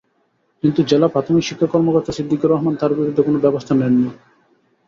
[0.63, 4.09] কিন্তু জেলা প্রাথমিক শিক্ষা কর্মকর্তা সিদ্দিকুর রহমান তাঁর বিরুদ্ধে কোনো ব্যবস্থা নেননি।